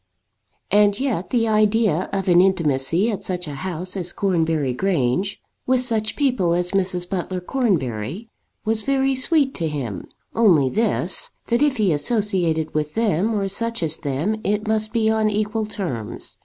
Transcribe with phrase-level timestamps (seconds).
[0.71, 5.79] And yet the idea of an intimacy at such a house as Cornbury Grange, with
[5.81, 7.07] such people as Mrs.
[7.07, 8.27] Butler Cornbury,
[8.65, 13.83] was very sweet to him; only this, that if he associated with them or such
[13.83, 16.37] as them it must be on equal terms.